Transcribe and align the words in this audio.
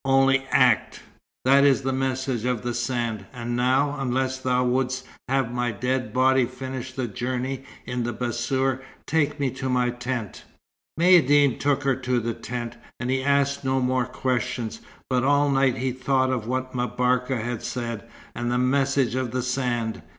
Only 0.03 0.47
act! 0.49 1.01
That 1.45 1.63
is 1.63 1.83
the 1.83 1.93
message 1.93 2.43
of 2.43 2.63
the 2.63 2.73
sand. 2.73 3.27
And 3.31 3.55
now, 3.55 3.97
unless 3.99 4.39
thou 4.39 4.63
wouldst 4.63 5.05
have 5.29 5.53
my 5.53 5.71
dead 5.71 6.11
body 6.11 6.47
finish 6.47 6.91
the 6.91 7.07
journey 7.07 7.65
in 7.85 8.01
the 8.01 8.11
bassour, 8.11 8.81
take 9.05 9.39
me 9.39 9.51
to 9.51 9.69
my 9.69 9.91
tent." 9.91 10.43
Maïeddine 10.99 11.59
took 11.59 11.83
her 11.83 11.95
to 11.95 12.19
the 12.19 12.33
tent. 12.33 12.77
And 12.99 13.11
he 13.11 13.21
asked 13.23 13.63
no 13.63 13.79
more 13.79 14.05
questions. 14.07 14.81
But 15.07 15.23
all 15.23 15.49
night 15.51 15.77
he 15.77 15.91
thought 15.91 16.31
of 16.31 16.47
what 16.47 16.73
M'Barka 16.73 17.39
had 17.39 17.61
said, 17.61 18.09
and 18.33 18.51
the 18.51 18.57
message 18.57 19.13
of 19.13 19.29
the 19.29 19.43
sand. 19.43 20.01